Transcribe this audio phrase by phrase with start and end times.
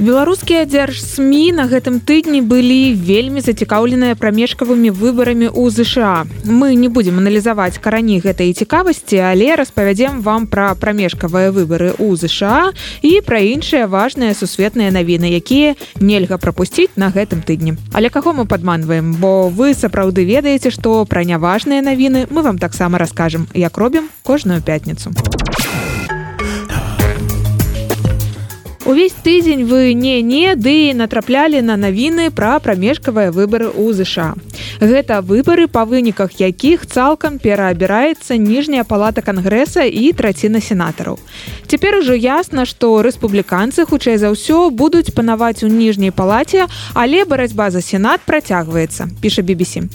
[0.00, 6.24] беларускія дзяржсмі на гэтым тыдні былі вельмі зацікаўленыя прамежкавымі выбарамі ў ЗША.
[6.48, 12.72] Мы не будзем аналізаваць карані гэтай цікавасці але распавядзем вам пра прамежкавыя выбары ў ЗША
[13.04, 17.76] і пра іншыя важныя сусветныя навіны якія нельга прапусціць на гэтым тыдні.
[17.92, 19.12] Але каго мы падманваем?
[19.20, 24.64] Бо вы сапраўды ведаеце што пра няважныя навіны мы вам таксама раскажам як робім кожную
[24.64, 25.12] пятніцу
[28.90, 34.34] Увесь тыдзень вы не не ды натраплялі на навіны пра прамежкавыя выбары ў ЗША.
[34.82, 41.22] Гэта выбары па выніках якіх цалкам пераабіраецца ніжняя палата кангрэса і траціна сенатараў.
[41.70, 46.66] Цяпер ужо ясна, што рэспубліканцы хутчэй за ўсё будуць панаваць у ніжняй палаце,
[46.98, 49.86] але барацьба за сенат працягваецца, піша BBC.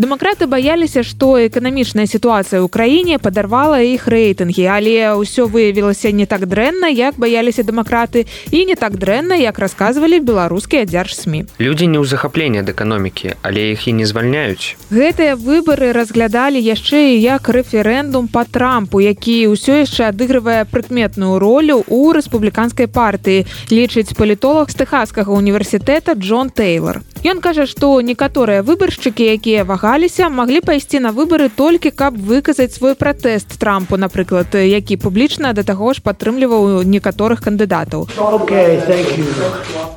[0.00, 6.48] Дэмакраты баяліся, што эканамічная сітуацыя ў краіне падарвала іх рэйтынгі, але ўсё выявілася не так
[6.48, 12.04] дрэнна, як баяліся дэмакраты і не так дрэнна як расказвалі беларускія дзяржсмі людзі не ў
[12.06, 18.28] захапленні ад эканомікі але іх і не звальняюць гэтыя выбары разглядалі яшчэ і як рэферэндум
[18.28, 25.30] по трампу які ўсё яшчэ адыгрывае прыкметную ролю у рэспубліканскай партыі лічыць палітолог з тэхаскага
[25.32, 31.92] універсітэта Джон Тейлор Ён кажа што некаторыя выбаршчыкі якія вагаліся маглі пайсці на выбары толькі
[31.92, 38.08] каб выказаць свой пратэст трампу напрыклад які публічна да таго ж падтрымліваў некаторых кандыдатаў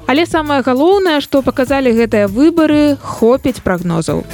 [0.06, 4.28] Але самае галоўнае, што паказалі гэтыя выбары, хопіць прагнозаў.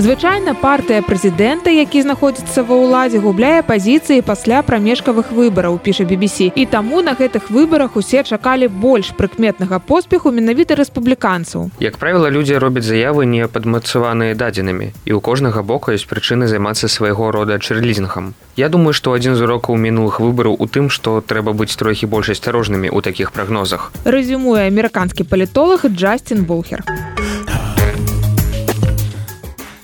[0.00, 6.48] Звычайна партыя прэзідэнта, які знаходзіцца ва ўладзе, губляе пазіцыі пасля прамежкавых выбараў, піша BBC.
[6.56, 11.68] І таму на гэтых выбарах усе чакалі больш прыкметнага поспеху менавіта рэспубліканцаў.
[11.84, 14.96] Як правіла, людзі робяць заявы не падмацаваныя дадзенымі.
[15.04, 18.32] І ў кожнага бока ёсць прычыны займацца свайго рода чэрлізінгам.
[18.56, 22.32] Я думаю, што адзін з урокаў мінулых выбараў у тым, што трэба быць трохі больш
[22.32, 23.92] асцярожнымі ў такіх прагнозах.
[24.08, 26.88] Рэзюмуе амерыканскі палітолог Джастин Булхер.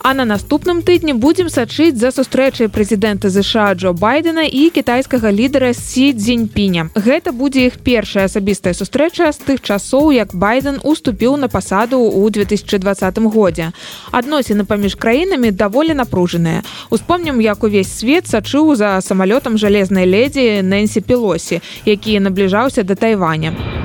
[0.09, 5.73] А на наступным тыдні будзем сачыць за сустрэчай прэзідэнта ЗША Джо байдена і кітайскага лідара
[5.75, 11.51] сі дзеньпіня гэта будзе іх першая асабістая сустрэча з тых часоў як байден уступіў на
[11.51, 13.73] пасаду ў 2020 годзе.
[14.15, 16.63] Адносіны паміж краінамі даволі напружаныя.
[16.91, 23.76] Успомнім як увесь свет сачыў за самалётам жалезнай ледзі нэнсі пілосі які набліжаўся да тайваня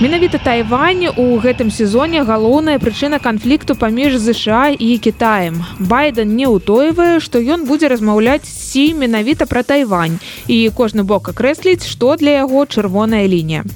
[0.00, 5.58] Менавіта Тайвань у гэтым сезоне галоўная прычына канфлікту паміж ЗША і Кітаем.
[5.82, 11.82] Байден не ўтойвае, што ён будзе размаўляць сі менавіта пра Тайвань і кожны бок акрэсліць,
[11.82, 13.66] што для яго чырвоная лінія.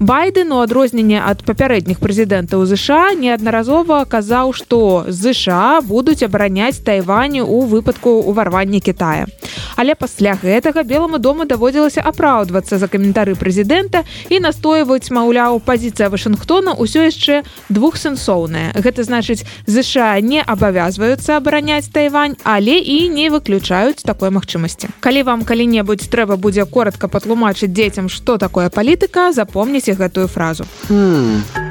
[0.00, 7.68] Байден у адрозненне ад папярэдніх прэзідэнтаў ЗША неаднаразова казаў, што ЗША будуць абараняць Тайваню ў
[7.68, 9.28] выпадку ўварвання Китая.
[9.76, 16.78] Але пасля гэтага белому дому даводзілася апраўдвацца за каментары прэзідэнта і настойваюць маўляў пазіцыя Вашынгтона
[16.78, 18.70] ўсё яшчэ двухсэнсоўная.
[18.78, 24.94] Гэта значыць ЗША не абавязваюцца абараняць Тайвань, але і не выключаюць такой магчымасці.
[25.02, 30.62] Калі вам калі-небудзь трэба будзе коротко патлумачыць дзецям, што такое палітыка, запомніце гэтую фразу.
[30.86, 31.65] Hmm.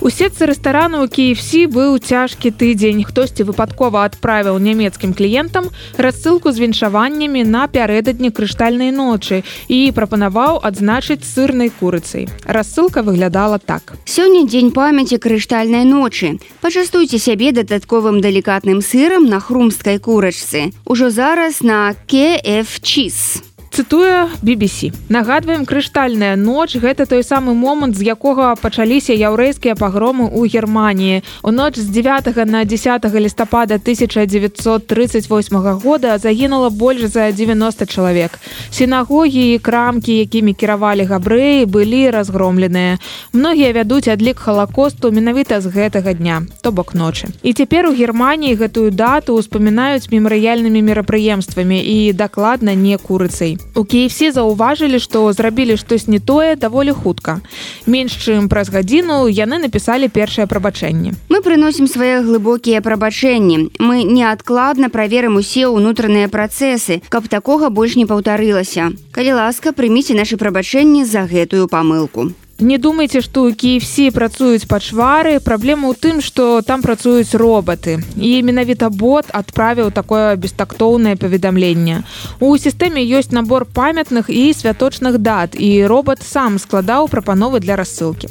[0.00, 3.04] У сетцы рэстарану KFC быў цяжкі тыдзень.
[3.04, 5.68] Хтосьці выпадкова адправіў нямецкім кліентам
[6.00, 12.32] рассылку з віншаваннямі на пярэдадні крыштальнай ночы і прапанаваў адзначыць сырнай курыцай.
[12.48, 13.92] Рассылка выглядала так.
[14.08, 16.40] Сёння дзень памяці крыштальнай ночы.
[16.64, 20.72] Пачастуйце сябе дадатковым далікатным сырам на хрумсткай курачцы.
[20.88, 28.02] Ужо зараз на KF чиз цытуе BBC нагадваем крыштальная ноч гэта той самы момант з
[28.02, 36.18] якога пачаліся яўрэйскія пагромы ў германії у ноч з 9 на 10 лістапада 1938 года
[36.18, 38.38] загінула больш за 90 чалавек.
[38.70, 42.98] Сінагогі і крамкі якімі кіравалі габрэі былі разгромленыя.
[43.32, 47.30] Многія вядуць адлік халакосту менавіта з гэтага дня то бок ночы.
[47.42, 54.32] І цяпер у германії гэтую дату успамінаюць мемарыяльнымі мерапрыемствамі і дакладна не курыцай У KFC
[54.32, 57.40] заўважылі, што зрабілі штось не тое даволі хутка.
[57.86, 61.14] Менш чым праз гадзіну яны напісалі першае прабачэнне.
[61.30, 63.70] Мы прыносім свае глыбокія прабачэнні.
[63.78, 68.90] Мы неадкладна праверым усе ўнутраныя працэсы, каб такога больш не паўтарылася.
[69.12, 72.34] Калі ласка, прыміце нашы прабачэнні за гэтую памылку.
[72.60, 78.02] Не думайте что KFC працуюць пачвары праблема ў тым что там працуюць роботы.
[78.16, 82.04] І менавіта бот адправіў такое бестактоўнае паведамленне
[82.40, 88.28] у сістэме ёсць набор памятных і святочных дат і робот сам складаў прапановы для рассылкі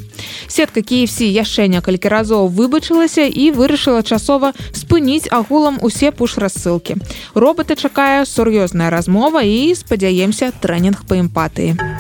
[0.48, 7.02] сетка KFC яшчэ некалькі разоў выбачылася і вырашыла часова спыніць агулам усе пуш рассылкі
[7.36, 11.99] роботы чакае сур'ёзная размова і спадзяемся трэнінг па эмпатыі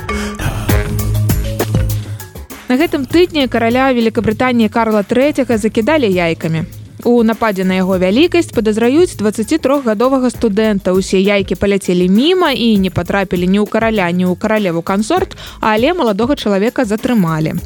[2.70, 6.62] На гэтым тыдні караля Великабрытаніі Карла III закідалі яйкамі.
[7.02, 10.94] У нападзе на яго вялікасць падазраюць 23гадовага студэнта.
[10.94, 15.34] Усе яйкі паляцелі міма і не патрапілі ні ў караля, ні ў каралеву кансорт,
[15.66, 17.58] але маладога чалавека затрымалі.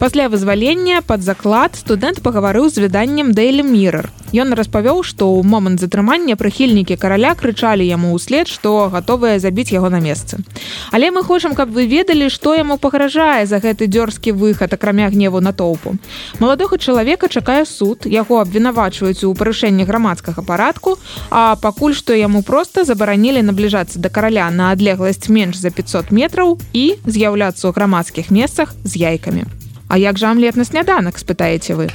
[0.00, 4.08] Пасля вызвалення пад заклад студэнт пагаварыў з выданнем Дэйлі Міррор.
[4.36, 9.88] Ён распавёў, што ў момант затрымання прыхільнікі караля крычалі яму ўслед, што гатовыя забіць яго
[9.88, 10.44] на месцы.
[10.92, 15.40] Але мы хочам, каб вы ведалі, што яму пагражае за гэты дзёрзкі выхад акрамя гневу
[15.40, 15.96] на тоўпу.
[16.36, 20.98] Маладога чалавека чакае суд, яго абвінавачваюць у парушэнні грамадскага парадку,
[21.30, 26.60] а пакуль што яму проста забаранілі набліжацца да караля на адлегласць менш за 500 метраў
[26.76, 29.48] і з'яўляцца ў грамадскіх месцах з яйкамі.
[29.88, 31.88] А як жа амлет на сняданак спытаеце вы?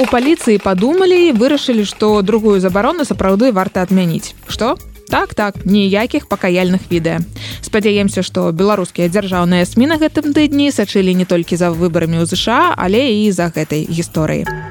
[0.00, 4.32] У паліцыі падумалі і вырашылі, што другую забарону сапраўды варта адмяніць.
[4.48, 4.78] Што?
[5.12, 7.20] Так так, ніякіх пакаяльных відэа.
[7.60, 12.72] Спадзяемся, што беларускія дзяржаўныя смі на гэтым тыдні сачылі не толькі за выбарамі ў ЗША,
[12.80, 14.69] але і за гэтай гісторыі.